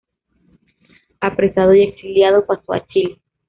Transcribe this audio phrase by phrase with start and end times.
[1.19, 3.21] Apresado y exiliado, pasó a Chile.